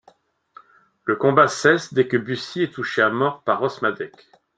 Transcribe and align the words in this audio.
Le 1.03 1.15
combat 1.15 1.47
cesse 1.47 1.93
dès 1.93 2.07
que 2.07 2.17
Bussy 2.17 2.63
est 2.63 2.73
touché 2.73 3.03
à 3.03 3.11
mort 3.11 3.43
par 3.43 3.59
Rosmadec. 3.59 4.15